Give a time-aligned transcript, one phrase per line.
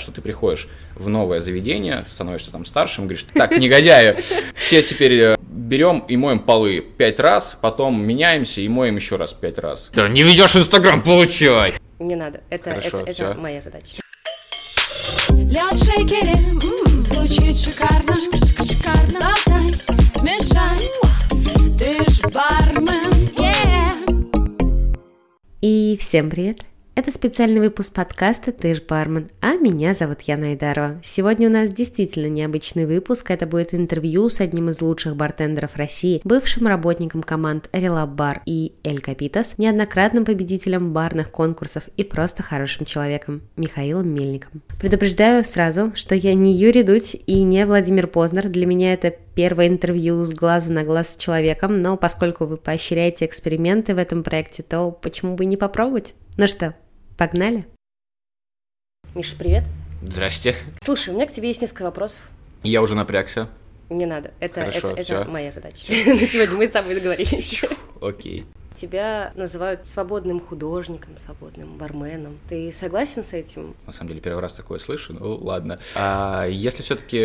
[0.00, 4.16] что ты приходишь в новое заведение, становишься там старшим, говоришь, так, негодяи,
[4.54, 9.32] все теперь э, берем и моем полы пять раз, потом меняемся и моем еще раз
[9.32, 9.90] пять раз.
[9.94, 11.74] Да не ведешь Инстаграм, получай!
[11.98, 13.96] Не надо, это, Хорошо, это, это моя задача.
[15.30, 16.36] Лед в шейкере
[16.98, 18.16] звучит шикарно
[19.08, 19.70] Сболтай,
[20.12, 20.78] смешай
[21.78, 24.18] Ты ж бармен, yeah.
[25.62, 26.60] И всем привет!
[26.98, 31.00] Это специальный выпуск подкаста «Ты ж бармен», а меня зовут Яна Айдарова.
[31.04, 33.30] Сегодня у нас действительно необычный выпуск.
[33.30, 38.72] Это будет интервью с одним из лучших бартендеров России, бывшим работником команд Релаб Бар и
[38.82, 44.60] Эль Капитас, неоднократным победителем барных конкурсов и просто хорошим человеком Михаилом Мельником.
[44.80, 48.48] Предупреждаю сразу, что я не Юрий Дудь и не Владимир Познер.
[48.48, 53.24] Для меня это первое интервью с глазу на глаз с человеком, но поскольку вы поощряете
[53.24, 56.16] эксперименты в этом проекте, то почему бы не попробовать?
[56.36, 56.74] Ну что,
[57.18, 57.66] погнали?
[59.14, 59.64] Миша, привет.
[60.02, 60.54] Здрасте.
[60.80, 62.30] Слушай, у меня к тебе есть несколько вопросов.
[62.62, 63.48] Я уже напрягся.
[63.90, 65.84] Не надо, это, Хорошо, это, это моя задача.
[65.88, 67.64] На сегодня мы с тобой договорились.
[68.00, 68.46] Окей.
[68.78, 72.38] Тебя называют свободным художником, свободным барменом.
[72.48, 73.74] Ты согласен с этим?
[73.86, 75.80] На самом деле первый раз такое слышу, ну ладно.
[75.96, 77.18] А если все-таки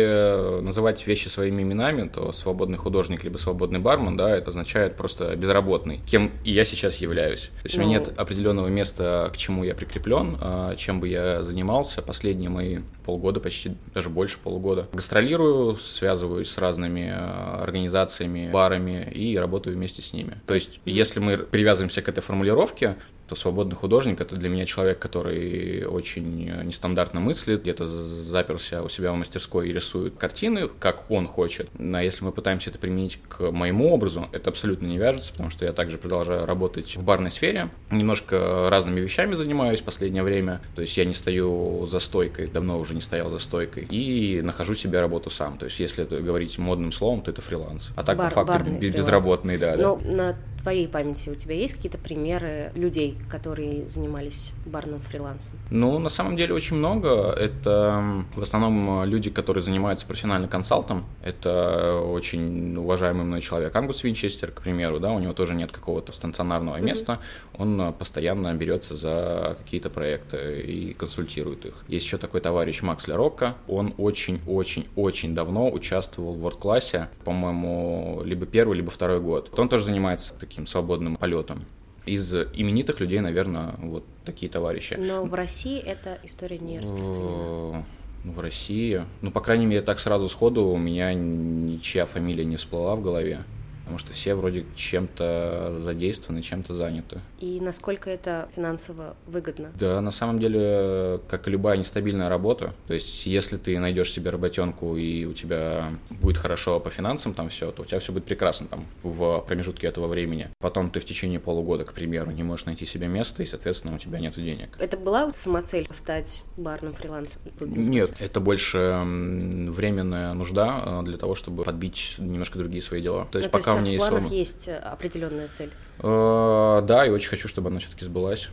[0.62, 6.00] называть вещи своими именами, то свободный художник либо свободный бармен, да, это означает просто безработный,
[6.06, 7.50] кем и я сейчас являюсь.
[7.62, 8.06] То есть у меня Ну.
[8.06, 13.40] нет определенного места, к чему я прикреплен, а чем бы я занимался последние мои полгода,
[13.40, 14.88] почти даже больше полугода.
[14.92, 20.40] Гастролирую, связываюсь с разными э, организациями, барами и работаю вместе с ними.
[20.46, 22.96] То есть если мы привязываемся к этой формулировке,
[23.28, 28.88] то свободный художник это для меня человек, который очень э, нестандартно мыслит, где-то заперся у
[28.88, 31.68] себя в мастерской и рисует картины, как он хочет.
[31.78, 35.64] А если мы пытаемся это применить к моему образу, это абсолютно не вяжется, потому что
[35.64, 40.82] я также продолжаю работать в барной сфере, немножко разными вещами занимаюсь в последнее время, то
[40.82, 45.00] есть я не стою за стойкой, давно уже не стоял за стойкой, и нахожу себе
[45.00, 45.58] работу сам.
[45.58, 47.90] То есть если это говорить модным словом, то это фриланс.
[47.96, 48.96] А так Бар- по факту барный бе- фриланс.
[48.96, 49.76] безработный, да.
[49.76, 49.82] да.
[49.82, 55.52] Но на твоей памяти у тебя есть какие-то примеры людей, которые занимались барным фрилансом?
[55.70, 57.32] Ну, на самом деле очень много.
[57.32, 61.04] Это в основном э, люди, которые занимаются профессиональным консалтом.
[61.22, 66.12] Это очень уважаемый мной человек Ангус Винчестер, к примеру, да, у него тоже нет какого-то
[66.12, 67.20] стационарного места.
[67.58, 71.84] Он э, постоянно берется за какие-то проекты и консультирует их.
[71.88, 73.54] Есть еще такой товарищ Макс Лерокко.
[73.68, 79.52] Он очень-очень-очень давно участвовал в ворд-классе, по-моему, либо первый, либо второй год.
[79.58, 81.64] Он тоже занимается таким свободным полетом.
[82.06, 84.94] Из именитых людей, наверное, вот такие товарищи.
[84.98, 87.86] Но в России эта история не распространена.
[88.24, 92.96] В России, ну, по крайней мере, так сразу сходу у меня ничья фамилия не всплыла
[92.96, 93.40] в голове,
[93.84, 97.20] потому что все вроде чем-то задействованы, чем-то заняты.
[97.38, 99.72] И насколько это финансово выгодно?
[99.78, 104.30] Да, на самом деле, как и любая нестабильная работа, то есть если ты найдешь себе
[104.30, 108.24] работенку и у тебя будет хорошо по финансам там все, то у тебя все будет
[108.24, 110.48] прекрасно там в промежутке этого времени.
[110.60, 113.98] Потом ты в течение полугода, к примеру, не можешь найти себе место, и, соответственно, у
[113.98, 114.70] тебя нет денег.
[114.78, 117.40] Это была вот самоцель стать барным фрилансом?
[117.60, 123.28] Нет, это больше временная нужда э, для того, чтобы подбить немножко другие свои дела.
[123.30, 125.70] То есть Ну, пока у в планах есть определенная цель.
[125.98, 128.48] Э, Да, и очень хочу, чтобы она все-таки сбылась.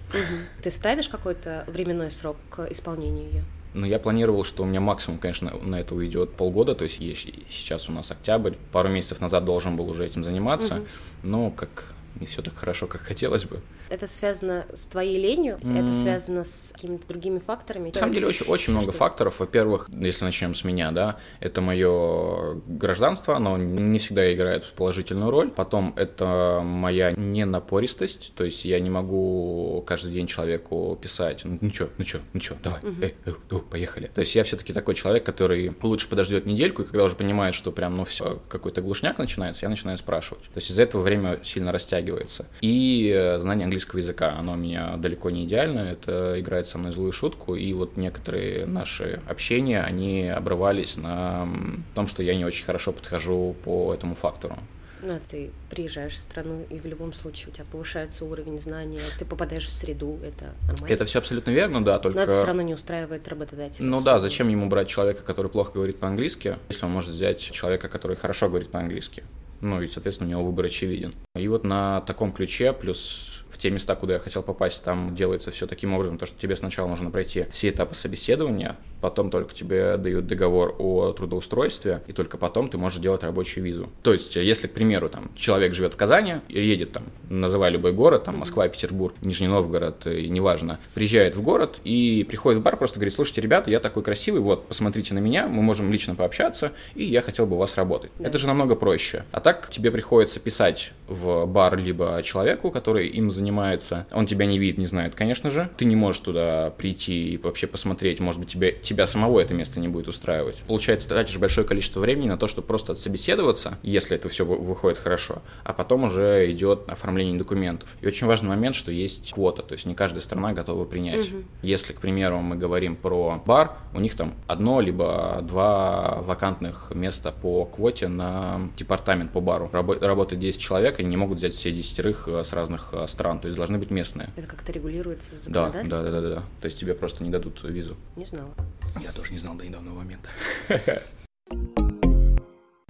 [0.64, 3.44] Ты ставишь какой-то временной срок к исполнению ее?
[3.74, 7.30] Но я планировал, что у меня максимум, конечно, на это уйдет полгода, то есть есть
[7.50, 10.82] сейчас у нас октябрь, пару месяцев назад должен был уже этим заниматься,
[11.24, 13.62] но как не все так хорошо, как хотелось бы.
[13.91, 15.57] Это связано с твоей ленью?
[15.57, 17.90] Это связано с какими-то другими факторами?
[17.90, 18.97] На самом деле очень, очень много Что?
[18.97, 19.40] факторов.
[19.40, 25.52] Во-первых, если начнем с меня, да, это мое гражданство, оно не всегда играет положительную роль.
[25.52, 31.69] Потом это моя ненапористость, то есть я не могу каждый день человеку писать, ну, ну
[31.69, 34.09] чё, ну чё, ну чё, давай, эй, эй, ну, поехали.
[34.13, 37.72] То есть я все-таки такой человек, который лучше подождет недельку, и когда уже понимает, что
[37.73, 40.44] прям, ну все, какой-то глушняк начинается, я начинаю спрашивать.
[40.46, 42.46] То есть из-за этого время сильно растягивается.
[42.62, 46.92] И э, знание английского языка, оно у меня далеко не идеально, это играет со мной
[46.92, 51.47] злую шутку, и вот некоторые наши общения, они обрывались на
[51.96, 54.58] том, что я не очень хорошо подхожу по этому фактору.
[55.03, 59.26] Ну, ты приезжаешь в страну, и в любом случае у тебя повышается уровень знания, ты
[59.26, 60.94] попадаешь в среду, это нормально.
[60.94, 62.20] Это все абсолютно верно, да, только...
[62.20, 63.84] Но это все равно не устраивает работодателя.
[63.84, 67.90] Ну да, зачем ему брать человека, который плохо говорит по-английски, если он может взять человека,
[67.90, 69.23] который хорошо говорит по-английски?
[69.61, 71.14] Ну и, соответственно, у него выбор очевиден.
[71.35, 75.52] И вот на таком ключе, плюс в те места, куда я хотел попасть, там делается
[75.52, 79.98] все таким образом, то, что тебе сначала нужно пройти все этапы собеседования, потом только тебе
[79.98, 83.90] дают договор о трудоустройстве, и только потом ты можешь делать рабочую визу.
[84.03, 87.94] То есть, если, к примеру, там, человек живет в Казани и едет там, называй любой
[87.94, 92.78] город, там, Москва, Петербург, Нижний Новгород, и неважно, приезжает в город и приходит в бар,
[92.78, 96.72] просто говорит, слушайте, ребята, я такой красивый, вот, посмотрите на меня, мы можем лично пообщаться,
[96.96, 98.12] и я хотел бы у вас работать.
[98.20, 99.24] Это же намного проще.
[99.32, 104.59] А так тебе приходится писать в бар либо человеку, который им занимается, он тебя не
[104.59, 108.52] видит, не знает, конечно же, ты не можешь туда прийти и вообще посмотреть, может быть,
[108.52, 110.64] тебе, тебя самого это место не будет устраивать.
[110.67, 115.41] Получается, тратишь большое количество времени на то, чтобы просто отсобеседоваться, если это все выходит хорошо,
[115.64, 117.90] а потом уже идет оформление документов.
[118.02, 121.32] И очень важный момент, что есть квота, то есть не каждая страна готова принять.
[121.32, 121.43] Угу.
[121.61, 127.32] Если, к примеру, мы говорим про бар, у них там одно либо два вакантных места
[127.32, 129.70] по квоте на департамент по бару.
[129.72, 133.40] Рабо- работает 10 человек, и не могут взять все десятерых э, с разных э, стран,
[133.40, 134.29] то есть должны быть местные.
[134.35, 136.44] Это как-то регулируется да, да, да, да, да, да.
[136.59, 137.96] То есть тебе просто не дадут визу.
[138.16, 138.52] Не знала.
[138.99, 140.29] Я тоже не знал до недавнего момента.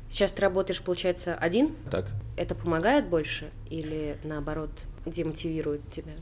[0.10, 1.74] Сейчас ты работаешь, получается, один?
[1.90, 2.06] Так.
[2.36, 4.70] Это помогает больше или наоборот
[5.06, 6.14] демотивирует тебя?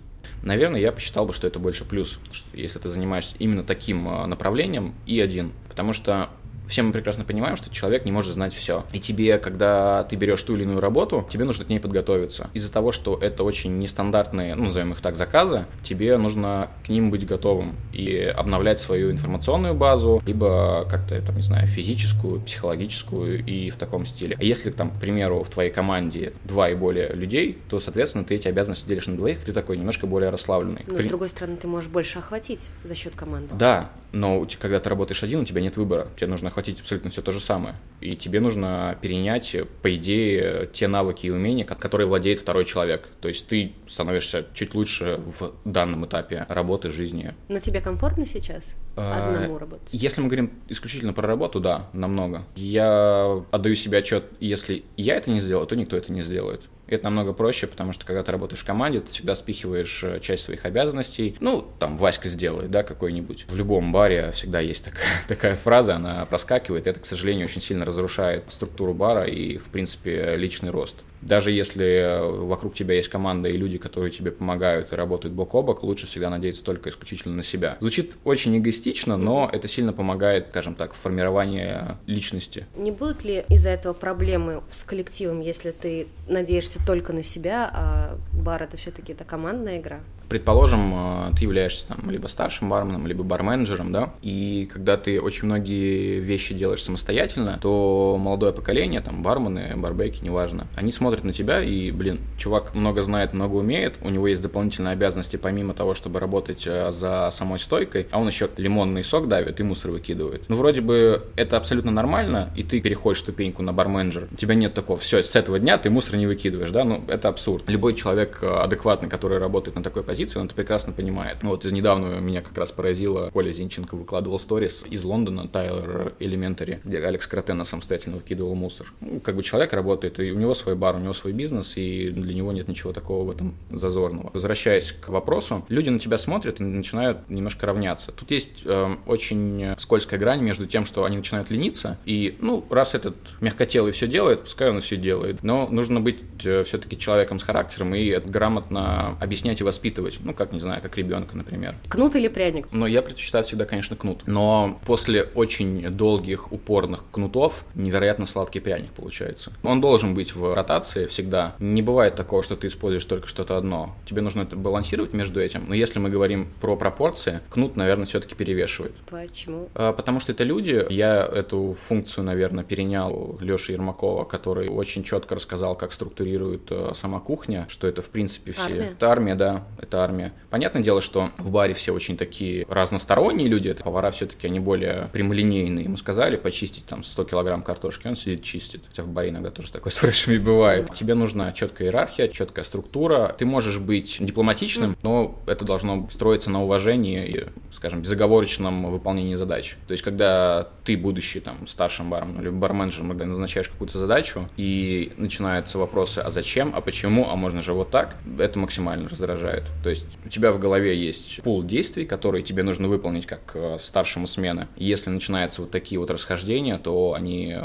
[0.44, 2.20] Наверное, я посчитал бы, что это больше плюс,
[2.54, 5.54] если ты занимаешься именно таким э, направлением и один.
[5.68, 6.30] Потому что
[6.70, 8.86] все мы прекрасно понимаем, что человек не может знать все.
[8.94, 12.50] И тебе, когда ты берешь ту или иную работу, тебе нужно к ней подготовиться.
[12.54, 17.10] Из-за того, что это очень нестандартные, ну, назовем их так, заказы, тебе нужно к ним
[17.10, 23.70] быть готовым и обновлять свою информационную базу, либо как-то, там, не знаю, физическую, психологическую и
[23.72, 24.38] в таком стиле.
[24.40, 28.36] А если, там, к примеру, в твоей команде два и более людей, то, соответственно, ты
[28.36, 30.84] эти обязанности делишь на двоих, ты такой немножко более расслабленный.
[30.86, 31.04] Но, При...
[31.04, 33.56] с другой стороны, ты можешь больше охватить за счет команды.
[33.56, 36.08] Да, но когда ты работаешь один, у тебя нет выбора.
[36.16, 37.76] Тебе нужно охватить абсолютно все то же самое.
[38.02, 43.08] И тебе нужно перенять, по идее, те навыки и умения, которые владеет второй человек.
[43.22, 47.34] То есть ты становишься чуть лучше в данном этапе работы, жизни.
[47.48, 49.88] Но тебе комфортно сейчас а, одному работать?
[49.92, 52.44] Если мы говорим исключительно про работу, да, намного.
[52.56, 56.64] Я отдаю себе отчет, если я это не сделаю, то никто это не сделает.
[56.90, 60.44] Это намного проще, потому что когда ты работаешь в команде, ты всегда спихиваешь э, часть
[60.44, 61.36] своих обязанностей.
[61.40, 63.46] Ну, там, Васька сделает, да, какой-нибудь.
[63.48, 66.88] В любом баре всегда есть такая, такая фраза, она проскакивает.
[66.88, 70.98] Это, к сожалению, очень сильно разрушает структуру бара и, в принципе, личный рост.
[71.22, 75.54] Даже если э, вокруг тебя есть команда и люди, которые тебе помогают и работают бок
[75.56, 77.78] о бок, лучше всегда надеяться только исключительно на себя.
[77.80, 81.76] Звучит очень эгоистично, но это сильно помогает, скажем так, в формировании
[82.06, 82.66] личности.
[82.76, 88.18] Не будут ли из-за этого проблемы с коллективом, если ты надеешься только на себя, а
[88.34, 90.00] бар это все-таки это командная игра?
[90.30, 95.46] Предположим, э, ты являешься там либо старшим барменом, либо барменеджером, да, и когда ты очень
[95.46, 101.64] многие вещи делаешь самостоятельно, то молодое поколение, там, бармены, барбеки, неважно, они смотрят на тебя
[101.64, 106.20] и, блин, чувак много знает, много умеет, у него есть дополнительные обязанности помимо того, чтобы
[106.20, 110.44] работать э, за самой стойкой, а он еще лимонный сок давит и мусор выкидывает.
[110.48, 114.76] Ну, вроде бы это абсолютно нормально, и ты переходишь ступеньку на барменджер, у тебя нет
[114.76, 117.64] такого, все, с этого дня ты мусор не выкидываешь, да, ну, это абсурд.
[117.68, 121.38] Любой человек э, адекватный, который работает на такой позиции, позиции, он это прекрасно понимает.
[121.44, 126.14] Ну, вот из недавнего меня как раз поразило, Коля Зинченко выкладывал сторис из Лондона, Тайлер
[126.20, 128.92] Элементари, где Алекс Кротена самостоятельно выкидывал мусор.
[129.00, 132.10] Ну, как бы человек работает, и у него свой бар, у него свой бизнес, и
[132.10, 134.32] для него нет ничего такого в этом зазорного.
[134.34, 138.12] Возвращаясь к вопросу, люди на тебя смотрят и начинают немножко равняться.
[138.12, 142.94] Тут есть э, очень скользкая грань между тем, что они начинают лениться, и, ну, раз
[142.94, 145.44] этот мягкотелый все делает, пускай он все делает.
[145.44, 150.26] Но нужно быть э, все-таки человеком с характером и грамотно объяснять и воспитывать воспитывать.
[150.26, 151.76] Ну, как, не знаю, как ребенка, например.
[151.88, 152.68] Кнут или пряник?
[152.72, 154.24] Но я предпочитаю всегда, конечно, кнут.
[154.26, 159.52] Но после очень долгих, упорных кнутов невероятно сладкий пряник получается.
[159.64, 161.56] Он должен быть в ротации всегда.
[161.60, 163.96] Не бывает такого, что ты используешь только что-то одно.
[164.06, 165.66] Тебе нужно это балансировать между этим.
[165.68, 168.94] Но если мы говорим про пропорции, кнут, наверное, все-таки перевешивает.
[169.10, 169.70] Почему?
[169.76, 170.86] А, потому что это люди.
[170.90, 177.20] Я эту функцию, наверное, перенял Леши Ермакова, который очень четко рассказал, как структурирует э, сама
[177.20, 178.64] кухня, что это, в принципе, все...
[178.64, 178.90] Армия.
[178.92, 179.64] Это армия, да.
[179.78, 180.34] Это армия.
[180.50, 185.10] Понятное дело, что в баре все очень такие разносторонние люди, это повара все-таки они более
[185.12, 185.86] прямолинейные.
[185.86, 188.82] Ему сказали почистить там 100 килограмм картошки, он сидит чистит.
[188.88, 190.94] Хотя в баре иногда тоже такое с фрешами бывает.
[190.94, 193.36] Тебе нужна четкая иерархия, четкая структура.
[193.38, 199.76] Ты можешь быть дипломатичным, но это должно строиться на уважении и, скажем, безоговорочном выполнении задач.
[199.88, 205.12] То есть, когда ты, будущий там старшим баром или барменджером, когда назначаешь какую-то задачу, и
[205.18, 209.64] начинаются вопросы, а зачем, а почему, а можно же вот так, это максимально раздражает.
[209.84, 213.56] То То есть у тебя в голове есть пул действий, которые тебе нужно выполнить как
[213.56, 214.68] э, старшему смены.
[214.76, 217.64] Если начинаются вот такие вот расхождения, то они э,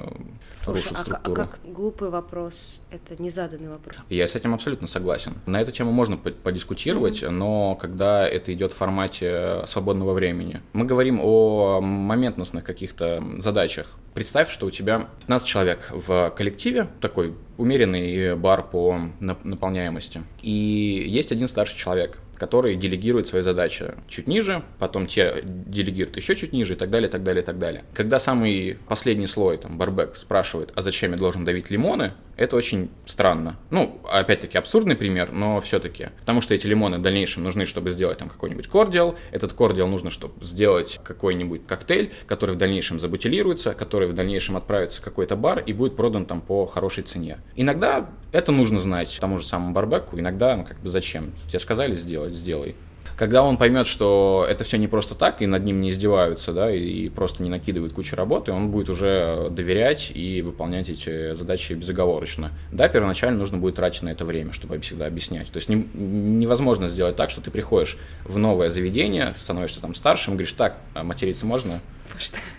[0.55, 1.35] Слушай, рушат а, а структуру.
[1.35, 2.81] как глупый вопрос?
[2.91, 3.97] Это незаданный вопрос.
[4.09, 5.35] Я с этим абсолютно согласен.
[5.45, 10.63] На эту тему можно по- подискутировать, но когда это идет в формате свободного времени.
[10.73, 13.99] Мы говорим о моментностных каких-то задачах.
[14.15, 20.23] Представь, что у тебя 15 человек в коллективе, такой умеренный бар по нап- наполняемости.
[20.43, 26.35] И есть один старший человек, который делегирует свои задачи чуть ниже, потом те делегируют еще
[26.35, 27.85] чуть ниже и так далее, и так далее, и так далее.
[27.95, 32.91] Когда самый последний слой, там, барбек спрашивает, а зачем я должен давить лимоны, это очень
[33.07, 33.57] странно.
[33.71, 36.09] Ну, опять-таки, абсурдный пример, но все-таки.
[36.21, 39.17] Потому что эти лимоны в дальнейшем нужны, чтобы сделать там какой-нибудь кордиал.
[39.31, 45.01] Этот кордиал нужно, чтобы сделать какой-нибудь коктейль, который в дальнейшем забутилируется, который в дальнейшем отправится
[45.01, 47.39] в какой-то бар и будет продан там по хорошей цене.
[47.57, 51.33] Иногда это нужно знать тому же самому барбеку, иногда, ну, как бы зачем?
[51.49, 52.75] Тебе сказали сделать, сделай.
[53.17, 56.75] Когда он поймет, что это все не просто так, и над ним не издеваются, да,
[56.75, 62.51] и просто не накидывают кучу работы, он будет уже доверять и выполнять эти задачи безоговорочно.
[62.73, 65.51] Да, первоначально нужно будет тратить на это время, чтобы всегда объяснять.
[65.51, 70.35] То есть не- невозможно сделать так, что ты приходишь в новое заведение, становишься там старшим,
[70.35, 71.81] говоришь, так, а материться можно?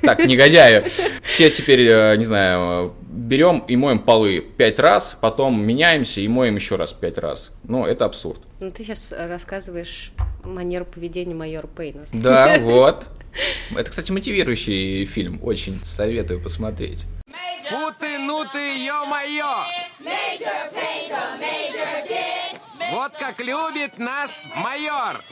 [0.02, 0.84] Так, негодяи,
[1.24, 6.56] все теперь, э, не знаю, берем и моем полы пять раз, потом меняемся и моем
[6.56, 7.52] еще раз пять раз.
[7.64, 8.42] Ну, это абсурд.
[8.60, 10.12] Ну, ты сейчас рассказываешь
[10.44, 12.06] манеру поведения майора Пейна.
[12.14, 13.08] Да, вот.
[13.76, 15.40] Это, кстати, мотивирующий фильм.
[15.44, 17.06] Очень советую посмотреть.
[17.70, 19.66] Фу ты, ну ты, ё-моё!
[22.92, 25.24] Вот как любит нас майор!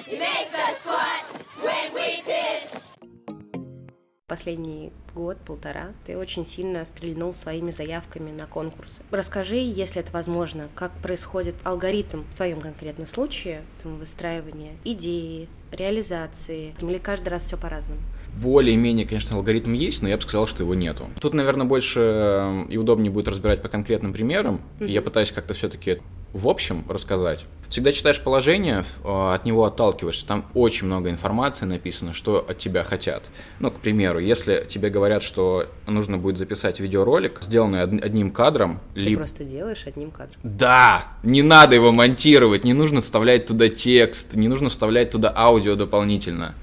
[4.33, 9.03] Последний год, полтора, ты очень сильно стрельнул своими заявками на конкурсы.
[9.11, 16.97] Расскажи, если это возможно, как происходит алгоритм в твоем конкретном случае, выстраивания идеи, реализации, или
[16.97, 18.01] каждый раз все по-разному?
[18.41, 21.05] Более-менее, конечно, алгоритм есть, но я бы сказал, что его нету.
[21.21, 24.63] Тут, наверное, больше э, и удобнее будет разбирать по конкретным примерам.
[24.79, 25.99] И Я пытаюсь как-то все-таки
[26.33, 27.45] в общем рассказать.
[27.69, 32.83] Всегда читаешь положение, э, от него отталкиваешься, там очень много информации написано, что от тебя
[32.83, 33.23] хотят.
[33.59, 38.79] Ну, к примеру, если тебе говорят, что нужно будет записать видеоролик, сделанный од- одним кадром,
[38.93, 39.21] Ты либо...
[39.21, 40.39] просто делаешь одним кадром.
[40.43, 45.73] Да, не надо его монтировать, не нужно вставлять туда текст, не нужно вставлять туда аудио
[45.75, 46.53] дополнительно.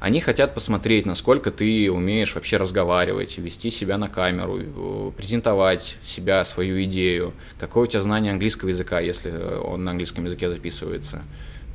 [0.00, 6.42] Они хотят посмотреть, насколько ты умеешь вообще разговаривать, вести себя на камеру, э, презентовать себя,
[6.46, 11.22] свою идею, какое у тебя знание английского языка, если э, он на английском языке записывается.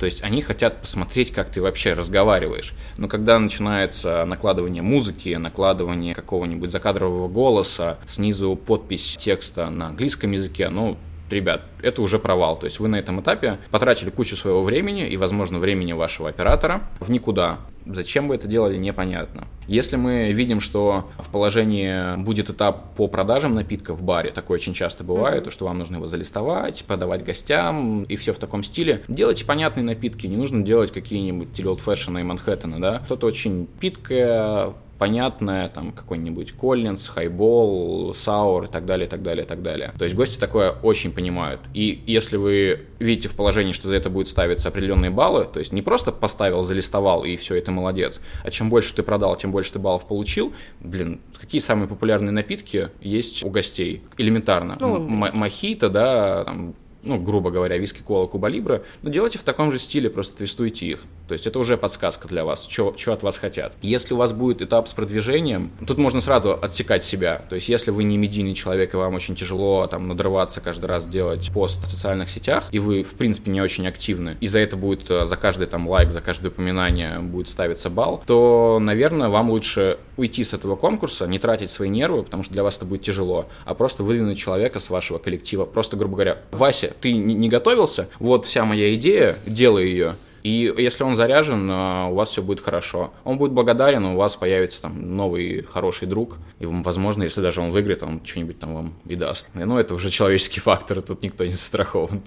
[0.00, 2.74] То есть они хотят посмотреть, как ты вообще разговариваешь.
[2.98, 10.68] Но когда начинается накладывание музыки, накладывание какого-нибудь закадрового голоса, снизу подпись текста на английском языке,
[10.68, 10.98] ну,
[11.30, 12.58] ребят, это уже провал.
[12.58, 16.82] То есть вы на этом этапе потратили кучу своего времени и, возможно, времени вашего оператора
[17.00, 17.58] в никуда.
[17.86, 19.44] Зачем вы это делали, непонятно.
[19.68, 24.74] Если мы видим, что в положении будет этап по продажам напитка в баре, такое очень
[24.74, 29.44] часто бывает, что вам нужно его залистовать, подавать гостям и все в таком стиле, делайте
[29.44, 35.68] понятные напитки, не нужно делать какие-нибудь Old Fashion и Манхэттены, да, что-то очень питкое, понятное,
[35.68, 39.92] там какой-нибудь Коллинз, Хайбол, Саур и так далее, и так далее, и так далее.
[39.98, 41.60] То есть гости такое очень понимают.
[41.74, 45.72] И если вы видите в положении, что за это будет ставиться определенные баллы, то есть
[45.72, 49.72] не просто поставил, залистовал и все, это молодец, а чем больше ты продал, тем больше
[49.72, 54.02] ты баллов получил, блин, какие самые популярные напитки есть у гостей?
[54.16, 54.76] Элементарно.
[54.80, 56.74] Ну, мохито, да, там,
[57.06, 60.86] ну, грубо говоря, виски, кола, куба либра, но делайте в таком же стиле, просто твистуйте
[60.86, 61.04] их.
[61.28, 63.72] То есть это уже подсказка для вас, что от вас хотят.
[63.82, 67.42] Если у вас будет этап с продвижением, тут можно сразу отсекать себя.
[67.48, 71.04] То есть если вы не медийный человек, и вам очень тяжело там надрываться каждый раз
[71.06, 74.76] делать пост в социальных сетях, и вы, в принципе, не очень активны, и за это
[74.76, 79.50] будет э, за каждый там лайк, за каждое упоминание будет ставиться балл, то, наверное, вам
[79.50, 83.02] лучше уйти с этого конкурса, не тратить свои нервы, потому что для вас это будет
[83.02, 85.64] тяжело, а просто выдвинуть человека с вашего коллектива.
[85.64, 88.08] Просто, грубо говоря, Вася, ты не готовился?
[88.18, 90.16] Вот вся моя идея, делай ее.
[90.46, 93.12] И если он заряжен, а, у вас все будет хорошо.
[93.24, 96.36] Он будет благодарен, у вас появится там новый хороший друг.
[96.60, 99.48] И, возможно, если даже он выиграет, он что-нибудь там вам и даст.
[99.54, 102.22] Но это уже человеческий фактор, тут никто не застрахован.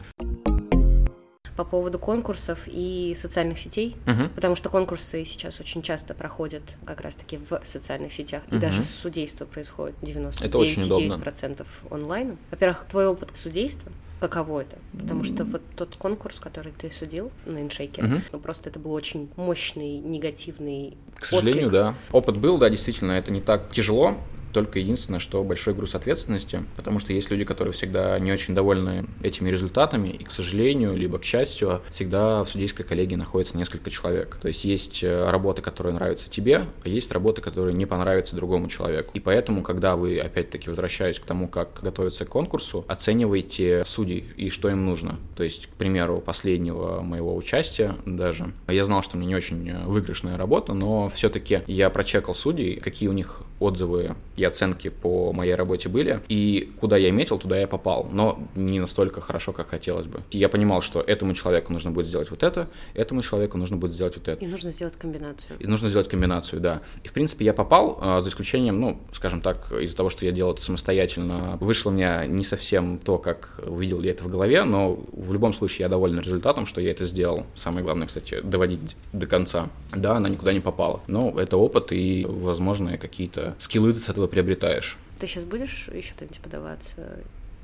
[1.59, 4.29] По поводу конкурсов и социальных сетей, Мгм.
[4.29, 8.61] потому что конкурсы сейчас очень часто проходят как раз-таки в социальных сетях, и Мгм.
[8.61, 9.97] даже судейство происходит
[10.41, 11.15] Это очень удобно.
[11.17, 12.37] 99,9% онлайн.
[12.49, 14.77] Во-первых, твой опыт судейства, каково это?
[14.97, 18.23] Потому что вот тот конкурс, который ты судил на иншейке, Мгм.
[18.31, 21.73] ну просто это был очень мощный негативный К сожалению, отклик.
[21.81, 21.95] да.
[22.13, 24.15] Опыт был, да, действительно, это не так тяжело.
[24.51, 29.05] Только единственное, что большой груз ответственности, потому что есть люди, которые всегда не очень довольны
[29.21, 34.37] этими результатами, и, к сожалению, либо к счастью, всегда в судейской коллегии находится несколько человек.
[34.41, 38.67] То есть есть э, работы, которые нравятся тебе, а есть работы, которые не понравятся другому
[38.69, 39.11] человеку.
[39.13, 44.49] И поэтому, когда вы, опять-таки, возвращаясь к тому, как готовиться к конкурсу, оценивайте судей и
[44.49, 45.17] что им нужно.
[45.35, 50.37] То есть, к примеру, последнего моего участия даже, я знал, что мне не очень выигрышная
[50.37, 55.89] работа, но все-таки я прочекал судей, какие у них отзывы и оценки по моей работе
[55.89, 60.21] были, и куда я метил, туда я попал, но не настолько хорошо, как хотелось бы.
[60.31, 63.93] И я понимал, что этому человеку нужно будет сделать вот это, этому человеку нужно будет
[63.93, 64.43] сделать вот это.
[64.43, 65.57] И нужно сделать комбинацию.
[65.59, 66.81] И нужно сделать комбинацию, да.
[67.03, 70.31] И, в принципе, я попал, а, за исключением, ну, скажем так, из-за того, что я
[70.31, 74.63] делал это самостоятельно, вышло у меня не совсем то, как увидел я это в голове,
[74.63, 77.45] но в любом случае я доволен результатом, что я это сделал.
[77.55, 79.67] Самое главное, кстати, доводить до конца.
[79.93, 81.01] Да, она никуда не попала.
[81.07, 84.97] Но это опыт и, возможно, какие-то скиллы ты с этого приобретаешь.
[85.19, 87.19] Ты сейчас будешь еще там-нибудь подаваться?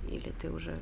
[0.07, 0.75] Или ты уже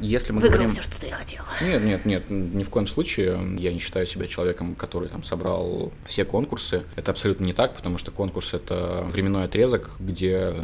[0.00, 0.70] Если мы выиграл говорим...
[0.70, 1.44] все, что ты хотел?
[1.62, 3.38] Нет, нет, нет, ни в коем случае.
[3.58, 6.82] Я не считаю себя человеком, который там собрал все конкурсы.
[6.96, 10.54] Это абсолютно не так, потому что конкурс— это временной отрезок, где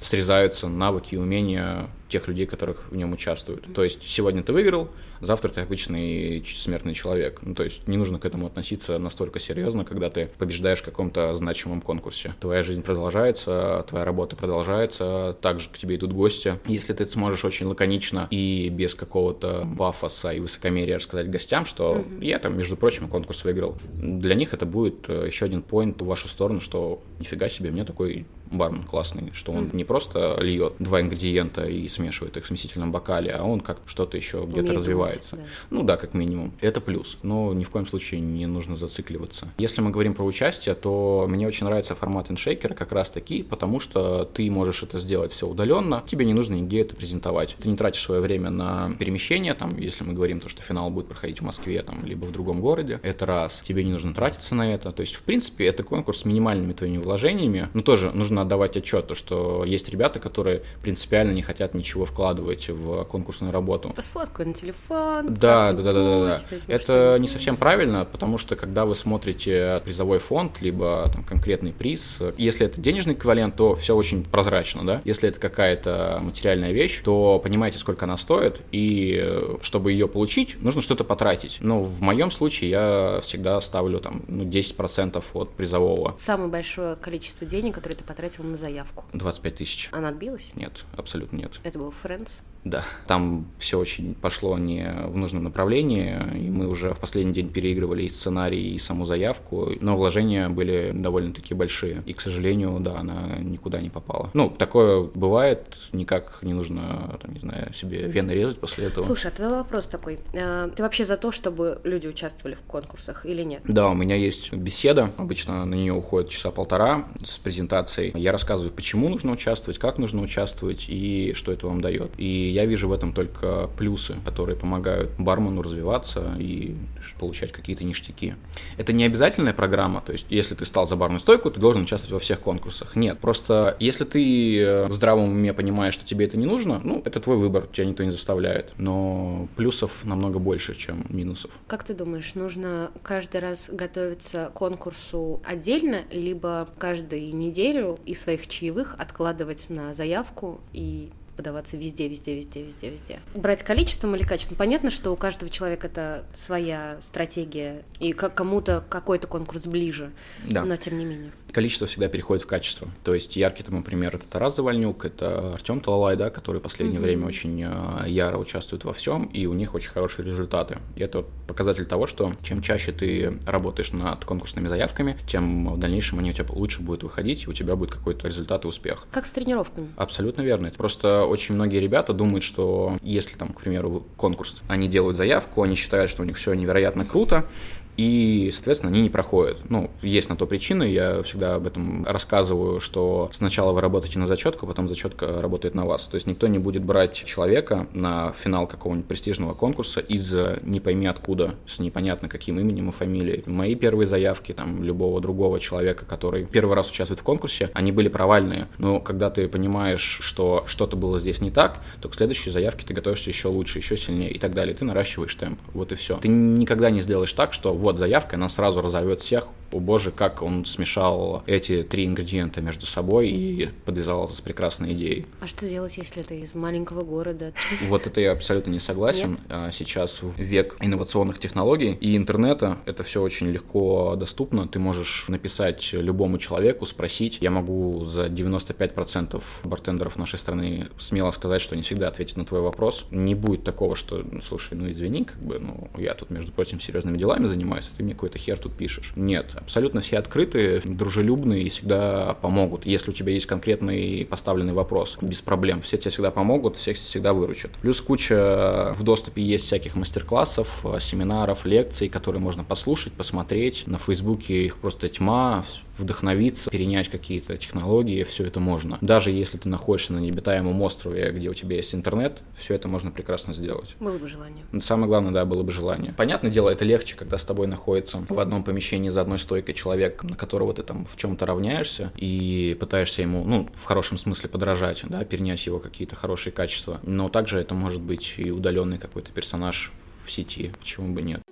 [0.00, 3.72] срезаются навыки и умения тех людей, которых в нем участвуют.
[3.74, 4.88] То есть сегодня ты выиграл,
[5.20, 7.38] завтра ты обычный смертный человек.
[7.42, 11.32] Ну, то есть не нужно к этому относиться настолько серьезно, когда ты побеждаешь в каком-то
[11.34, 12.34] значимом конкурсе.
[12.38, 16.60] Твоя жизнь продолжается, твоя работа продолжается, также к тебе идут гости.
[16.66, 22.24] Если ты сможешь очень лаконично и без какого-то пафоса и высокомерия рассказать гостям, что mm-hmm.
[22.24, 26.04] я там, между прочим, конкурс выиграл, для них это будет э, еще один поинт в
[26.04, 31.00] вашу сторону, что нифига себе, мне такой бармен классный, что он не просто льет два
[31.00, 35.36] ингредиента и смешивает их в смесительном бокале, а он как что-то еще где-то развивается.
[35.36, 35.42] Да.
[35.70, 36.52] Ну да, как минимум.
[36.60, 37.18] Это плюс.
[37.22, 39.48] Но ни в коем случае не нужно зацикливаться.
[39.58, 43.80] Если мы говорим про участие, то мне очень нравится формат иншейкера как раз таки, потому
[43.80, 47.56] что ты можешь это сделать все удаленно, тебе не нужно нигде это презентовать.
[47.60, 51.08] Ты не тратишь свое время на перемещение, там, если мы говорим то, что финал будет
[51.08, 53.62] проходить в Москве, там, либо в другом городе, это раз.
[53.66, 54.92] Тебе не нужно тратиться на это.
[54.92, 59.06] То есть, в принципе, это конкурс с минимальными твоими вложениями, но тоже нужно отдавать отчет,
[59.06, 63.90] то, что есть ребята, которые принципиально не хотят ничего вкладывать в конкурсную работу.
[63.94, 65.34] Посфоткаю на телефон.
[65.34, 66.56] Да, да, да, да, да, да.
[66.66, 72.18] Это не совсем правильно, потому что когда вы смотрите призовой фонд, либо там конкретный приз,
[72.36, 75.00] если это денежный эквивалент, то все очень прозрачно, да.
[75.04, 80.82] Если это какая-то материальная вещь, то понимаете, сколько она стоит, и чтобы ее получить, нужно
[80.82, 81.58] что-то потратить.
[81.60, 86.14] Но в моем случае я всегда ставлю там ну, 10% от призового.
[86.16, 89.04] Самое большое количество денег, которое ты потратил на заявку?
[89.12, 89.88] 25 тысяч.
[89.92, 90.52] Она отбилась?
[90.54, 91.60] Нет, абсолютно нет.
[91.64, 92.42] Это был Friends?
[92.64, 97.48] Да, там все очень пошло не в нужном направлении, и мы уже в последний день
[97.48, 103.00] переигрывали и сценарий, и саму заявку, но вложения были довольно-таки большие, и, к сожалению, да,
[103.00, 104.30] она никуда не попала.
[104.34, 109.04] Ну, такое бывает, никак не нужно, там, не знаю, себе вены резать после этого.
[109.04, 113.26] Слушай, а тогда вопрос такой, э, ты вообще за то, чтобы люди участвовали в конкурсах
[113.26, 113.62] или нет?
[113.64, 118.12] Да, у меня есть беседа, обычно на нее уходит часа полтора с презентацией.
[118.18, 122.12] Я рассказываю, почему нужно участвовать, как нужно участвовать и что это вам дает.
[122.18, 126.76] И я вижу в этом только плюсы, которые помогают бармену развиваться и
[127.18, 128.34] получать какие-то ништяки.
[128.76, 132.12] Это не обязательная программа, то есть если ты стал за барную стойку, ты должен участвовать
[132.12, 132.96] во всех конкурсах.
[132.96, 137.02] Нет, просто если ты э, в здравом уме понимаешь, что тебе это не нужно, ну,
[137.04, 138.72] это твой выбор, тебя никто не заставляет.
[138.76, 141.50] Но плюсов намного больше, чем минусов.
[141.66, 148.46] Как ты думаешь, нужно каждый раз готовиться к конкурсу отдельно, либо каждую неделю из своих
[148.46, 151.10] чаевых откладывать на заявку и
[151.42, 153.20] подаваться везде, везде, везде, везде, везде.
[153.34, 154.56] Брать количеством или качеством?
[154.56, 160.12] Понятно, что у каждого человека это своя стратегия, и кому-то какой-то конкурс ближе,
[160.46, 160.64] да.
[160.64, 161.32] но тем не менее.
[161.50, 162.88] Количество всегда переходит в качество.
[163.02, 167.00] То есть яркий тому пример это Тарас Завальнюк, это Артем Талалай, да, который в последнее
[167.00, 167.02] mm-hmm.
[167.02, 170.78] время очень э, яро участвует во всем, и у них очень хорошие результаты.
[170.94, 176.20] И это показатель того, что чем чаще ты работаешь над конкурсными заявками, тем в дальнейшем
[176.20, 179.06] они у тебя лучше будут выходить, и у тебя будет какой-то результат и успех.
[179.10, 179.88] Как с тренировками?
[179.96, 180.68] Абсолютно верно.
[180.68, 185.62] Это просто очень многие ребята думают, что если там, к примеру, конкурс, они делают заявку,
[185.62, 187.46] они считают, что у них все невероятно круто,
[187.96, 189.58] и, соответственно, они не проходят.
[189.68, 194.26] Ну, есть на то причины, я всегда об этом рассказываю, что сначала вы работаете на
[194.26, 196.04] зачетку, потом зачетка работает на вас.
[196.04, 201.06] То есть никто не будет брать человека на финал какого-нибудь престижного конкурса из не пойми
[201.06, 203.42] откуда, с непонятно каким именем и фамилией.
[203.46, 208.08] Мои первые заявки, там, любого другого человека, который первый раз участвует в конкурсе, они были
[208.08, 208.66] провальные.
[208.78, 212.94] Но когда ты понимаешь, что что-то было здесь не так, то к следующей заявке ты
[212.94, 214.74] готовишься еще лучше, еще сильнее и так далее.
[214.74, 215.60] Ты наращиваешь темп.
[215.74, 216.16] Вот и все.
[216.18, 220.42] Ты никогда не сделаешь так, что вот заявка, она сразу разорвет всех о боже, как
[220.42, 225.26] он смешал эти три ингредиента между собой и подвязал это с прекрасной идеей.
[225.40, 227.52] А что делать, если ты из маленького города?
[227.88, 229.38] Вот это я абсолютно не согласен.
[229.48, 234.68] А, Сейчас в век инновационных технологий и интернета это все очень легко доступно.
[234.68, 237.38] Ты можешь написать любому человеку, спросить.
[237.40, 242.60] Я могу за 95% бартендеров нашей страны смело сказать, что они всегда ответят на твой
[242.60, 243.06] вопрос.
[243.10, 246.80] Не будет такого, что, ну, слушай, ну извини, как бы, ну, я тут, между прочим,
[246.80, 249.12] серьезными делами занимаюсь, а ты мне какой-то хер тут пишешь.
[249.16, 252.86] Нет, абсолютно все открытые, дружелюбные и всегда помогут.
[252.86, 257.32] Если у тебя есть конкретный поставленный вопрос, без проблем, все тебе всегда помогут, всех всегда
[257.32, 257.70] выручат.
[257.80, 263.84] Плюс куча в доступе есть всяких мастер-классов, э, семинаров, лекций, которые можно послушать, посмотреть.
[263.86, 265.64] На Фейсбуке их просто тьма,
[265.98, 268.98] вдохновиться, перенять какие-то технологии, все это можно.
[269.00, 273.10] Даже если ты находишься на необитаемом острове, где у тебя есть интернет, все это можно
[273.10, 273.94] прекрасно сделать.
[274.00, 274.64] Было бы желание.
[274.82, 276.14] Самое главное, да, было бы желание.
[276.16, 280.22] Понятное дело, это легче, когда с тобой находится в одном помещении за одной стойкой человек,
[280.22, 285.02] на которого ты там в чем-то равняешься и пытаешься ему, ну, в хорошем смысле подражать,
[285.08, 287.00] да, перенять его какие-то хорошие качества.
[287.02, 289.92] Но также это может быть и удаленный какой-то персонаж
[290.24, 291.42] в сети, почему бы нет.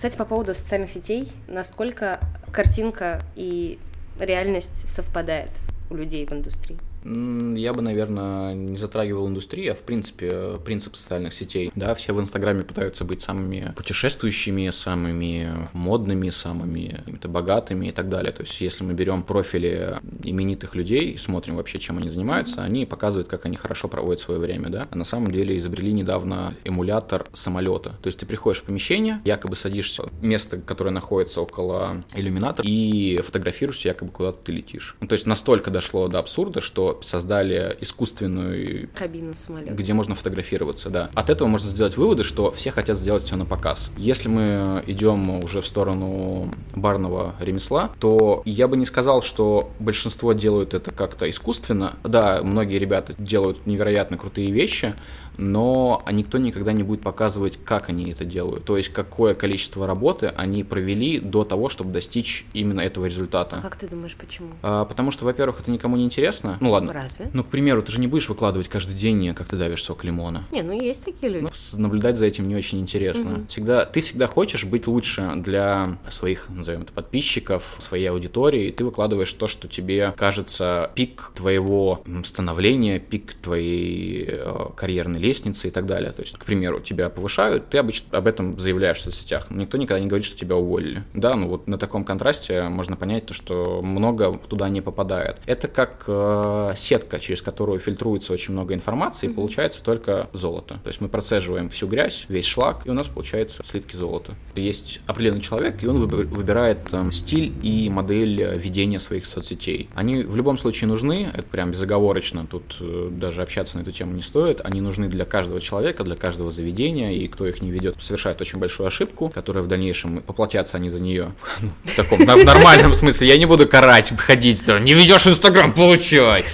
[0.00, 3.78] Кстати, по поводу социальных сетей, насколько картинка и
[4.18, 5.50] реальность совпадает
[5.90, 6.78] у людей в индустрии?
[7.04, 11.72] Я бы, наверное, не затрагивал индустрию, а в принципе принцип социальных сетей.
[11.74, 18.08] Да, все в Инстаграме пытаются быть самыми путешествующими, самыми модными, самыми какими-то богатыми и так
[18.08, 18.32] далее.
[18.32, 22.86] То есть, если мы берем профили именитых людей и смотрим вообще, чем они занимаются, они
[22.86, 24.86] показывают, как они хорошо проводят свое время, да.
[24.90, 27.90] А на самом деле изобрели недавно эмулятор самолета.
[28.02, 33.20] То есть, ты приходишь в помещение, якобы садишься в место, которое находится около иллюминатора, и
[33.22, 34.96] фотографируешься, якобы куда-то ты летишь.
[35.00, 39.74] Ну, то есть, настолько дошло до абсурда, что создали искусственную Кабина самолета.
[39.74, 41.10] где можно фотографироваться, да.
[41.14, 43.90] От этого можно сделать выводы, что все хотят сделать все на показ.
[43.96, 50.32] Если мы идем уже в сторону барного ремесла, то я бы не сказал, что большинство
[50.32, 51.94] делают это как-то искусственно.
[52.04, 54.94] Да, многие ребята делают невероятно крутые вещи,
[55.40, 58.64] но никто никогда не будет показывать, как они это делают.
[58.64, 63.60] То есть, какое количество работы они провели до того, чтобы достичь именно этого результата.
[63.62, 64.50] Как ты думаешь, почему?
[64.62, 66.58] А, потому что, во-первых, это никому не интересно.
[66.60, 66.92] Ну ладно.
[66.92, 67.30] Разве?
[67.32, 70.44] Ну, к примеру, ты же не будешь выкладывать каждый день, как ты давишь сок лимона.
[70.52, 71.44] Не, ну есть такие люди.
[71.44, 73.46] Ну, наблюдать за этим не очень интересно.
[73.48, 78.84] Всегда, ты всегда хочешь быть лучше для своих, назовем это, подписчиков, своей аудитории, и ты
[78.84, 85.86] выкладываешь то, что тебе кажется пик твоего становления, пик твоей э, карьерной лестницы и так
[85.86, 86.12] далее.
[86.12, 89.46] То есть, к примеру, тебя повышают, ты обычно об этом заявляешь в соцсетях.
[89.50, 91.04] Никто никогда не говорит, что тебя уволили.
[91.14, 95.36] Да, ну вот на таком контрасте можно понять то, что много туда не попадает.
[95.46, 100.80] Это как э, сетка, через которую фильтруется очень много информации, и получается только золото.
[100.82, 104.34] То есть мы процеживаем всю грязь, весь шлак, и у нас получается слитки золота.
[104.56, 109.88] Есть определенный человек, и он выбир- выбирает эм, стиль и модель э, ведения своих соцсетей.
[109.94, 114.12] Они в любом случае нужны, это прям безоговорочно, тут э, даже общаться на эту тему
[114.12, 114.60] не стоит.
[114.64, 118.58] Они нужны для каждого человека, для каждого заведения, и кто их не ведет, совершает очень
[118.58, 123.28] большую ошибку, которая в дальнейшем поплатятся они за нее Ну, в таком в нормальном смысле.
[123.28, 126.44] Я не буду карать, ходить, не ведешь Инстаграм, получай.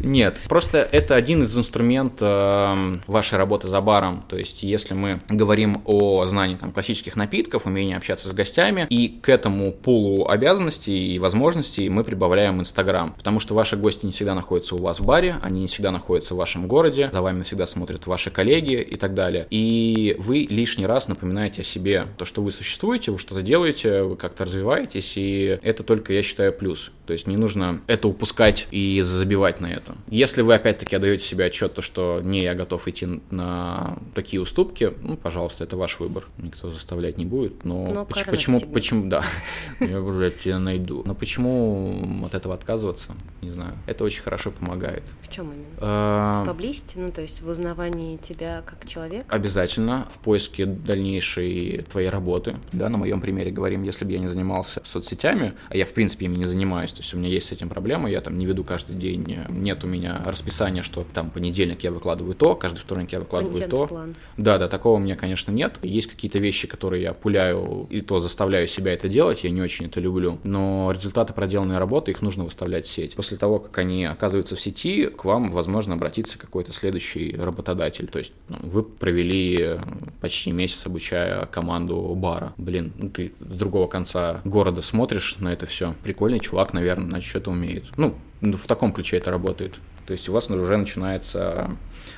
[0.00, 4.24] Нет, просто это один из инструментов вашей работы за баром.
[4.28, 9.08] То есть, если мы говорим о знании там, классических напитков, умении общаться с гостями, и
[9.08, 13.14] к этому пулу обязанностей и возможностей мы прибавляем Инстаграм.
[13.16, 16.34] Потому что ваши гости не всегда находятся у вас в баре, они не всегда находятся
[16.34, 19.46] в вашем городе, за вами всегда смотрят ваши коллеги и так далее.
[19.50, 24.16] И вы лишний раз напоминаете о себе, то, что вы существуете, вы что-то делаете, вы
[24.16, 26.90] как-то развиваетесь, и это только, я считаю, плюс.
[27.08, 29.94] То есть не нужно это упускать и забивать на это.
[30.08, 34.92] Если вы опять-таки отдаете себе отчет, то, что не, я готов идти на такие уступки,
[35.02, 36.26] ну, пожалуйста, это ваш выбор.
[36.36, 37.64] Никто заставлять не будет.
[37.64, 38.74] Но, Но поч- почему, настигнет.
[38.74, 39.24] почему, да,
[39.80, 41.02] я уже тебя найду.
[41.06, 43.72] Но почему от этого отказываться, не знаю.
[43.86, 45.04] Это очень хорошо помогает.
[45.22, 45.64] В чем именно?
[45.78, 49.24] А, В поблизости, ну то есть в узнавании тебя как человека.
[49.34, 52.56] Обязательно в поиске дальнейшей твоей работы.
[52.72, 56.26] Да, на моем примере говорим, если бы я не занимался соцсетями, а я в принципе
[56.26, 58.64] ими не занимаюсь, то есть у меня есть с этим проблема, я там не веду
[58.64, 63.20] каждый день, нет у меня расписания, что там понедельник я выкладываю то, каждый вторник я
[63.20, 64.08] выкладываю то.
[64.36, 65.76] Да, да, такого у меня, конечно, нет.
[65.82, 69.86] Есть какие-то вещи, которые я пуляю и то заставляю себя это делать, я не очень
[69.86, 70.40] это люблю.
[70.42, 73.14] Но результаты проделанной работы, их нужно выставлять в сеть.
[73.14, 78.08] После того, как они оказываются в сети, к вам, возможно, обратиться какой-то следующий работодатель.
[78.08, 79.78] То есть ну, вы провели э,
[80.20, 82.54] почти месяц, обучая команду бара.
[82.56, 85.94] Блин, ну ты с другого конца города смотришь на это все.
[86.02, 87.84] Прикольный чувак, наверное, значит, что-то умеет.
[87.96, 89.74] Ну, Ну, В таком ключе это работает.
[90.08, 91.70] То есть у вас уже начинается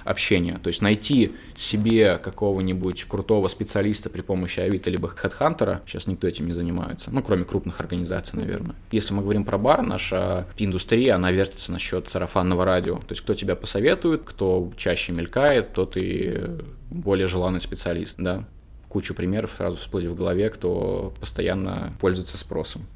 [0.05, 0.59] общение.
[0.63, 6.47] То есть найти себе какого-нибудь крутого специалиста при помощи Авито либо HeadHunter, сейчас никто этим
[6.47, 8.77] не занимается, ну, кроме крупных организаций, наверное.
[8.93, 12.97] Если мы говорим про бар, наша индустрия, она вертится насчет сарафанного радио.
[12.99, 16.43] То есть кто тебя посоветует, кто чаще мелькает, тот и
[16.91, 18.45] более желанный специалист, да.
[18.89, 22.87] Кучу примеров сразу всплыли в голове, кто постоянно пользуется спросом.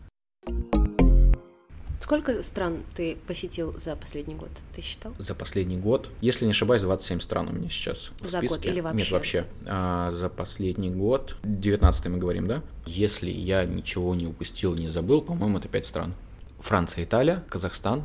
[2.05, 4.51] Сколько стран ты посетил за последний год?
[4.77, 5.15] Ты считал?
[5.19, 8.69] За последний год, если не ошибаюсь, 27 стран у меня сейчас в За год списке.
[8.69, 8.99] или вообще?
[8.99, 9.47] Нет, вообще.
[9.67, 12.63] А, за последний год, 19 мы говорим, да?
[12.85, 16.15] Если я ничего не упустил, не забыл, по-моему, это 5 стран.
[16.61, 18.03] Франция, Италия, Казахстан,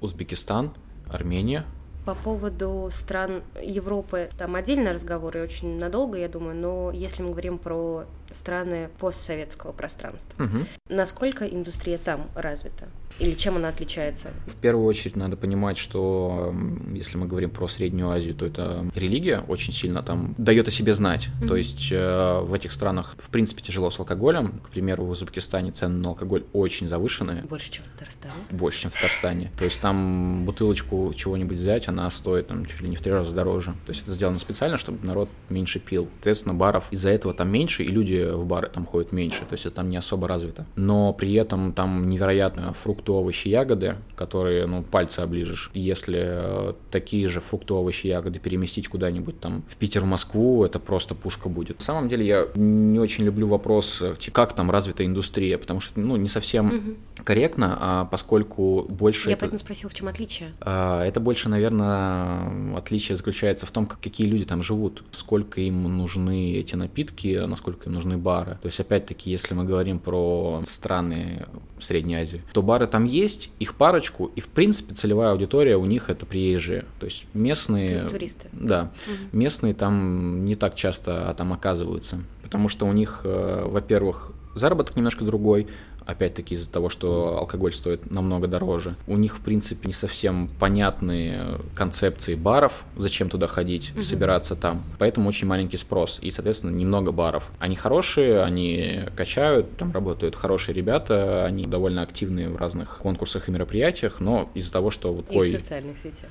[0.00, 0.72] Узбекистан,
[1.10, 1.66] Армения,
[2.06, 7.28] По поводу стран Европы, там отдельный разговор и очень надолго, я думаю, но если мы
[7.32, 10.66] говорим про страны постсоветского пространства, Мгм.
[10.88, 12.88] насколько индустрия там развита?
[13.18, 14.30] Или чем она отличается?
[14.46, 16.54] В первую очередь надо понимать, что
[16.94, 20.94] если мы говорим про Среднюю Азию, то это религия очень сильно там дает о себе
[20.94, 21.28] знать.
[21.46, 24.58] То есть э, в этих странах, в принципе, тяжело с алкоголем.
[24.60, 27.42] К примеру, в Узбекистане цены на алкоголь очень завышенные.
[27.42, 28.32] Больше, чем в Татарстане?
[28.50, 29.50] больше, чем в Татарстане.
[29.58, 33.34] То есть там бутылочку чего-нибудь взять, она стоит там чуть ли не в три раза
[33.34, 33.74] дороже.
[33.84, 36.08] То есть это сделано специально, чтобы народ меньше пил.
[36.14, 39.40] Соответственно, баров из-за этого там меньше, и люди в бары там ходят меньше.
[39.40, 40.66] То есть это там не особо развито.
[40.76, 45.70] Но при этом там невероятно фрукты, овощи, ягоды, которые, ну, пальцы оближешь.
[45.74, 50.78] Если э, такие же фрукты, овощи, ягоды переместить куда-нибудь там в Питер, в Москву, это
[50.78, 51.78] просто пушка будет.
[51.80, 55.98] На самом деле я не очень люблю вопрос, э, как там развита индустрия, потому что,
[56.00, 60.52] ну, не совсем корректно, а поскольку больше Я это, поэтому спросила, в чем отличие?
[60.60, 65.82] а, это больше, наверное, отличие заключается в том, как, какие люди там живут, сколько им
[65.96, 68.58] нужны эти напитки, насколько им нужны бары.
[68.62, 71.46] То есть, опять-таки, если мы говорим про страны
[71.80, 76.10] Средней Азии, то бары там есть, их парочку, и, в принципе, целевая аудитория у них
[76.10, 76.84] это приезжие.
[76.98, 78.04] То есть местные...
[78.04, 78.48] Ту- туристы.
[78.52, 78.92] Да,
[79.32, 84.96] местные там не так часто а, там оказываются, потому что у них, э, во-первых, заработок
[84.96, 85.66] немножко другой,
[86.06, 88.96] опять-таки из-за того, что алкоголь стоит намного дороже.
[89.06, 94.84] У них, в принципе, не совсем понятные концепции баров, зачем туда ходить, собираться там.
[94.98, 97.50] Поэтому очень маленький спрос и, соответственно, немного баров.
[97.58, 103.52] Они хорошие, они качают, там работают хорошие ребята, они довольно активные в разных конкурсах и
[103.52, 106.28] мероприятиях, но из-за того, что вот И в ой, социальных сетях.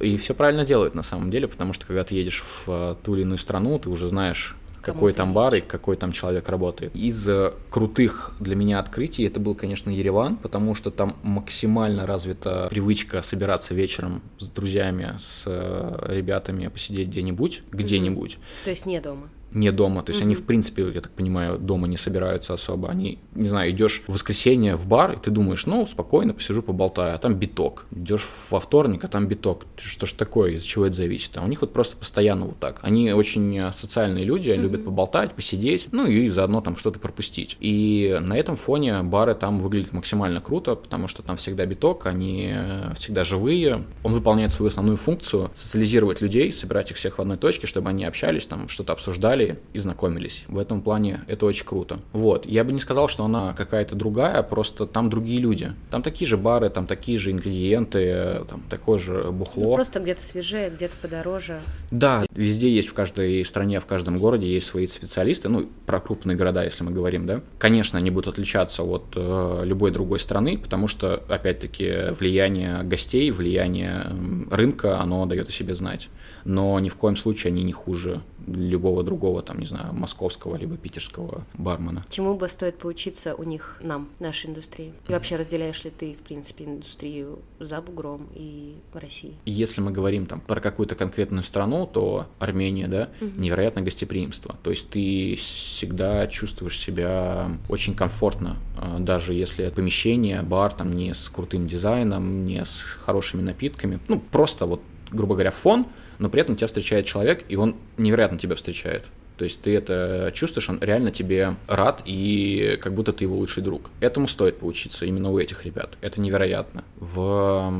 [0.00, 3.22] и все правильно делают на самом деле, потому что когда ты едешь в ту или
[3.22, 6.94] иную страну, ты уже знаешь, какой там бар и какой там человек работает.
[6.94, 12.68] Из э, крутых для меня открытий это был, конечно, Ереван, потому что там максимально развита
[12.70, 19.28] привычка собираться вечером с друзьями, с э, ребятами, посидеть где-нибудь, где-нибудь То есть не дома.
[19.54, 20.02] Не дома.
[20.02, 22.90] То есть они, в принципе, я так понимаю, дома не собираются особо.
[22.90, 27.14] Они, не знаю, идешь в воскресенье в бар, и ты думаешь, ну, спокойно посижу, поболтаю,
[27.14, 27.86] а там биток.
[27.94, 29.66] Идешь во вторник, а там биток.
[29.76, 31.36] Что ж такое, из-за чего это зависит?
[31.36, 32.80] А у них вот просто постоянно вот так.
[32.82, 37.56] Они очень э, социальные люди, любят поболтать, посидеть, ну и заодно там что-то пропустить.
[37.60, 42.52] И на этом фоне бары там выглядят максимально круто, потому что там всегда биток, они
[42.54, 43.84] э, всегда живые.
[44.02, 48.04] Он выполняет свою основную функцию социализировать людей, собирать их всех в одной точке, чтобы они
[48.04, 50.44] общались, там что-то обсуждали и знакомились.
[50.48, 52.00] В этом плане это очень круто.
[52.12, 52.46] Вот.
[52.46, 55.72] Я бы не сказал, что она какая-то другая, просто там другие люди.
[55.90, 59.70] Там такие же бары, там такие же ингредиенты, э, там такое же бухло.
[59.70, 61.60] Ну, просто где-то свежее, где-то подороже.
[61.90, 66.36] Да, везде есть в каждой стране, в каждом городе есть свои специалисты, ну, про крупные
[66.36, 67.40] города, если мы говорим, да.
[67.58, 74.06] Конечно, они будут отличаться от э, любой другой страны, потому что, опять-таки, влияние гостей, влияние
[74.50, 76.08] рынка, оно дает о себе знать.
[76.44, 80.76] Но ни в коем случае они не хуже любого другого, там, не знаю, московского либо
[80.76, 82.04] питерского бармена.
[82.10, 84.92] Чему бы стоит поучиться у них, нам, нашей индустрии?
[85.08, 89.34] И вообще разделяешь ли ты, в принципе, индустрию за бугром и в России?
[89.44, 94.56] Если мы говорим там про какую-то конкретную страну, то Армения, да, невероятное гостеприимство.
[94.62, 101.14] То есть ты всегда чувствуешь себя очень комфортно, а, даже если помещение, бар там не
[101.14, 105.86] с крутым дизайном, не с хорошими напитками, ну просто вот, грубо говоря, фон,
[106.18, 109.06] но при этом тебя встречает человек, и он невероятно тебя встречает.
[109.36, 113.62] То есть ты это чувствуешь, он реально тебе рад, и как будто ты его лучший
[113.62, 113.90] друг.
[114.00, 115.96] Этому стоит поучиться именно у этих ребят.
[116.00, 116.84] Это невероятно.
[116.96, 117.70] В,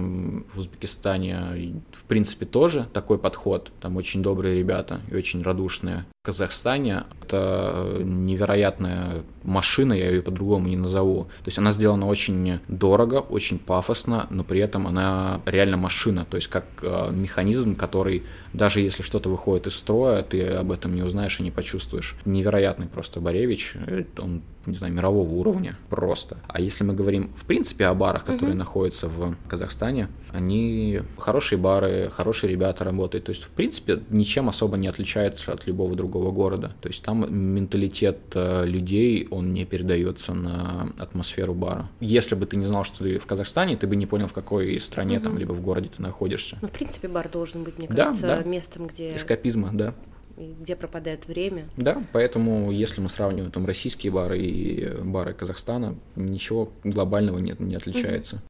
[0.52, 3.70] в Узбекистане, в принципе, тоже такой подход.
[3.80, 6.04] Там очень добрые ребята и очень радушные.
[6.24, 7.04] Казахстане.
[7.22, 11.24] Это невероятная машина, я ее по-другому не назову.
[11.24, 16.36] То есть она сделана очень дорого, очень пафосно, но при этом она реально машина, то
[16.36, 18.22] есть как э, механизм, который
[18.54, 22.16] даже если что-то выходит из строя, ты об этом не узнаешь и не почувствуешь.
[22.24, 23.74] Невероятный просто Боревич,
[24.18, 26.38] он не знаю, мирового уровня просто.
[26.46, 28.58] А если мы говорим, в принципе, о барах, которые угу.
[28.58, 33.26] находятся в Казахстане, они хорошие бары, хорошие ребята работают.
[33.26, 36.72] То есть, в принципе, ничем особо не отличается от любого другого города.
[36.80, 41.88] То есть там менталитет э, людей, он не передается на атмосферу бара.
[42.00, 44.80] Если бы ты не знал, что ты в Казахстане, ты бы не понял, в какой
[44.80, 45.24] стране угу.
[45.24, 46.58] там, либо в городе ты находишься.
[46.62, 48.48] Ну, в принципе, бар должен быть, мне кажется, да, да.
[48.48, 49.16] местом, где...
[49.16, 49.94] Эскапизма, да
[50.36, 51.68] где пропадает время.
[51.76, 57.76] Да, поэтому если мы сравниваем там российские бары и бары Казахстана, ничего глобального нет, не
[57.76, 58.42] отличается.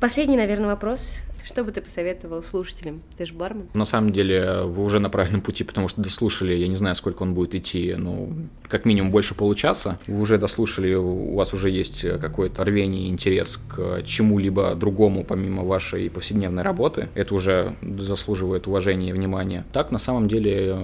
[0.00, 1.16] Последний, наверное, вопрос.
[1.44, 3.02] Что бы ты посоветовал слушателям?
[3.16, 3.68] Ты же бармен.
[3.74, 7.22] На самом деле, вы уже на правильном пути, потому что дослушали, я не знаю, сколько
[7.22, 8.32] он будет идти, ну,
[8.68, 9.98] как минимум больше получаса.
[10.06, 15.64] Вы уже дослушали, у вас уже есть какое-то рвение и интерес к чему-либо другому, помимо
[15.64, 17.08] вашей повседневной работы.
[17.14, 19.64] Это уже заслуживает уважения и внимания.
[19.72, 20.76] Так, на самом деле,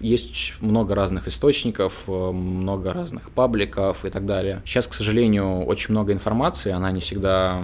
[0.00, 4.62] есть много разных источников, много разных пабликов и так далее.
[4.64, 7.62] Сейчас, к сожалению, очень много информации, она не всегда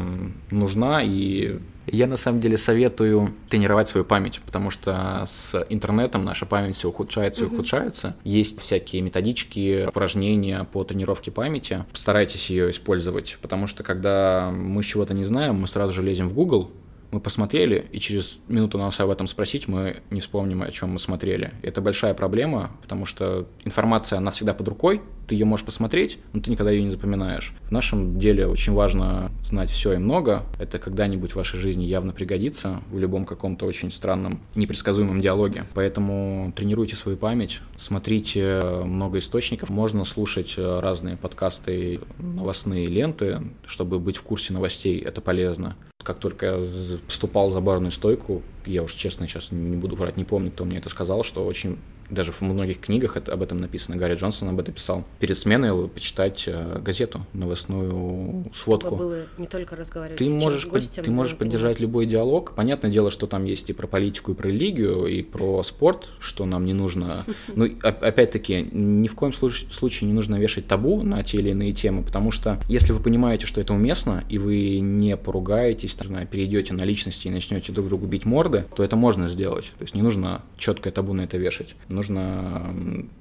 [0.50, 6.46] нужна, и я на самом деле советую тренировать свою память, потому что с интернетом наша
[6.46, 8.16] память все ухудшается и ухудшается.
[8.22, 11.84] Есть всякие методички, упражнения по тренировке памяти.
[11.90, 16.34] Постарайтесь ее использовать, потому что когда мы чего-то не знаем, мы сразу же лезем в
[16.34, 16.70] Google,
[17.10, 20.98] мы посмотрели, и через минуту нас об этом спросить, мы не вспомним, о чем мы
[20.98, 21.52] смотрели.
[21.62, 26.40] Это большая проблема, потому что информация, она всегда под рукой, ты ее можешь посмотреть, но
[26.40, 27.54] ты никогда ее не запоминаешь.
[27.62, 30.42] В нашем деле очень важно знать все и много.
[30.58, 35.66] Это когда-нибудь в вашей жизни явно пригодится в любом каком-то очень странном, непредсказуемом диалоге.
[35.74, 39.70] Поэтому тренируйте свою память, смотрите много источников.
[39.70, 44.98] Можно слушать разные подкасты, новостные ленты, чтобы быть в курсе новостей.
[44.98, 45.76] Это полезно.
[46.02, 50.24] Как только я вступал за барную стойку, я уж честно сейчас не буду врать, не
[50.24, 51.78] помню, кто мне это сказал, что очень
[52.10, 53.96] даже в многих книгах это, об этом написано.
[53.96, 55.04] Гарри Джонсон об этом писал.
[55.18, 58.96] Перед сменой почитать э, газету, новостную сводку.
[58.96, 61.80] Чтобы было не только разговаривать ты с можешь, гостем, Ты можешь поддержать понимать.
[61.80, 62.54] любой диалог.
[62.54, 66.44] Понятное дело, что там есть и про политику, и про религию, и про спорт, что
[66.44, 67.24] нам не нужно.
[67.54, 71.72] Но ну, опять-таки, ни в коем случае не нужно вешать табу на те или иные
[71.72, 76.26] темы, потому что если вы понимаете, что это уместно, и вы не поругаетесь, не знаю,
[76.26, 79.72] перейдете на личности и начнете друг другу бить морды, то это можно сделать.
[79.78, 82.74] То есть не нужно четкое табу на это вешать нужно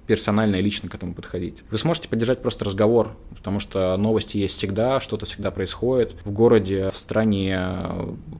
[0.08, 1.56] персонально и лично к этому подходить.
[1.70, 6.89] Вы сможете поддержать просто разговор, потому что новости есть всегда, что-то всегда происходит в городе,
[6.92, 7.60] в стране,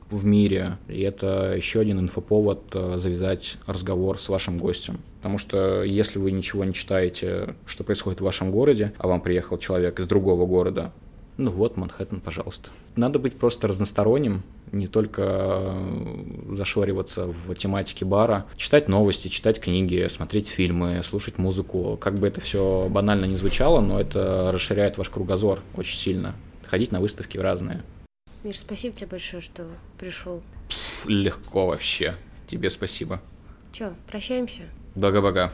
[0.10, 0.78] в мире.
[0.88, 5.00] И это еще один инфоповод э, завязать разговор с вашим гостем.
[5.18, 9.58] Потому что если вы ничего не читаете, что происходит в вашем городе, а вам приехал
[9.58, 10.94] человек из другого города,
[11.40, 12.70] ну вот, Манхэттен, пожалуйста.
[12.98, 20.06] Надо быть просто разносторонним, не только э, зашориваться в тематике бара, читать новости, читать книги,
[20.10, 21.98] смотреть фильмы, слушать музыку.
[22.00, 26.36] Как бы это все банально не звучало, но это расширяет ваш кругозор очень сильно.
[26.66, 27.82] Ходить на выставки разные.
[28.44, 29.66] Миш, спасибо тебе большое, что
[29.98, 30.42] пришел.
[31.06, 32.16] Легко вообще.
[32.48, 33.22] Тебе спасибо.
[33.72, 34.64] Че, прощаемся?
[34.96, 35.52] Бага-бага.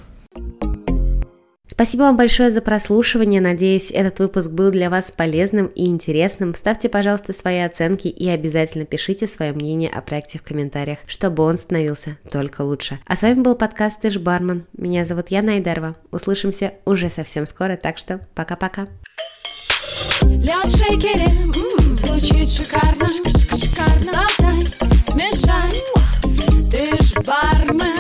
[1.67, 3.41] Спасибо вам большое за прослушивание.
[3.41, 6.53] Надеюсь, этот выпуск был для вас полезным и интересным.
[6.53, 11.57] Ставьте, пожалуйста, свои оценки и обязательно пишите свое мнение о проекте в комментариях, чтобы он
[11.57, 12.99] становился только лучше.
[13.07, 14.65] А с вами был подкаст «Ты бармен».
[14.77, 15.95] Меня зовут Яна Айдарова.
[16.11, 18.87] Услышимся уже совсем скоро, так что пока-пока.
[20.21, 21.27] Лед шейкере,
[21.91, 23.09] звучит шикарно,
[23.57, 24.63] шикарно.
[25.03, 25.71] Смешай,
[26.69, 27.94] ты ж бармен.